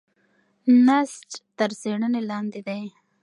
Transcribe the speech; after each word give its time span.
نسج 0.85 1.27
تر 1.57 1.69
څېړنې 1.79 2.21
لاندې 2.29 2.59
دی. 2.67 2.83